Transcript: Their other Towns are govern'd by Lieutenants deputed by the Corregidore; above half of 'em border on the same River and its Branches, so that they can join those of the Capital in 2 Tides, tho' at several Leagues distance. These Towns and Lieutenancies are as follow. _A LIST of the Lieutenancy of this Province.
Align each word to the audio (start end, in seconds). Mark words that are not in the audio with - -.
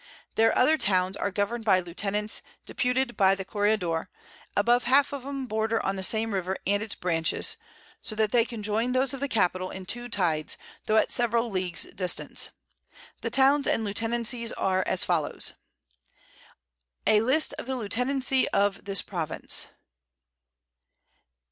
Their 0.33 0.57
other 0.57 0.79
Towns 0.79 1.15
are 1.15 1.29
govern'd 1.29 1.63
by 1.63 1.79
Lieutenants 1.79 2.41
deputed 2.65 3.15
by 3.15 3.35
the 3.35 3.45
Corregidore; 3.45 4.07
above 4.55 4.85
half 4.85 5.13
of 5.13 5.23
'em 5.27 5.45
border 5.45 5.79
on 5.85 5.95
the 5.95 6.01
same 6.01 6.33
River 6.33 6.57
and 6.65 6.81
its 6.81 6.95
Branches, 6.95 7.55
so 8.01 8.15
that 8.15 8.31
they 8.31 8.43
can 8.43 8.63
join 8.63 8.93
those 8.93 9.13
of 9.13 9.19
the 9.19 9.27
Capital 9.27 9.69
in 9.69 9.85
2 9.85 10.09
Tides, 10.09 10.57
tho' 10.87 10.95
at 10.95 11.11
several 11.11 11.51
Leagues 11.51 11.83
distance. 11.83 12.49
These 13.21 13.31
Towns 13.33 13.67
and 13.67 13.83
Lieutenancies 13.83 14.51
are 14.53 14.83
as 14.87 15.03
follow. 15.03 15.37
_A 17.05 17.23
LIST 17.23 17.53
of 17.59 17.67
the 17.67 17.75
Lieutenancy 17.75 18.49
of 18.49 18.85
this 18.85 19.03
Province. 19.03 19.67